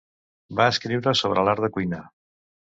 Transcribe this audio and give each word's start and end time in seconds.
Va 0.59 0.65
escriure 0.75 1.13
sobre 1.19 1.45
l'art 1.49 1.63
de 1.67 1.71
cuinar. 1.77 2.01